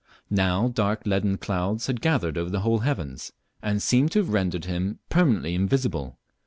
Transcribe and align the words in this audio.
Now 0.31 0.67
dark 0.67 1.03
leaden 1.05 1.37
clouds 1.37 1.85
had 1.85 2.01
gathered 2.01 2.35
over 2.35 2.49
the 2.49 2.61
whole 2.61 2.79
heavens, 2.79 3.33
and 3.61 3.83
seemed 3.83 4.11
to 4.13 4.17
have 4.21 4.29
rendered 4.29 4.65
him 4.65 4.97
permanently 5.09 5.53
invisible. 5.53 6.17